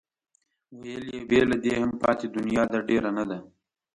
[0.81, 3.37] ویل یې بې له دې هم پاتې دنیا ده ډېره نه ده.